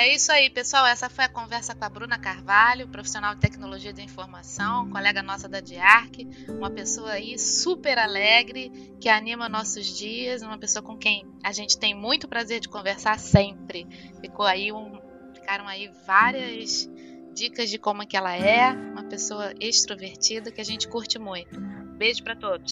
[0.00, 0.86] É isso aí, pessoal.
[0.86, 5.46] Essa foi a conversa com a Bruna Carvalho, profissional de tecnologia da informação, colega nossa
[5.46, 11.26] da DIARC, uma pessoa aí super alegre, que anima nossos dias, uma pessoa com quem
[11.44, 13.86] a gente tem muito prazer de conversar sempre.
[14.22, 14.98] Ficou aí um,
[15.34, 16.88] ficaram aí várias
[17.34, 21.60] dicas de como é que ela é, uma pessoa extrovertida que a gente curte muito.
[21.98, 22.68] Beijo para todos.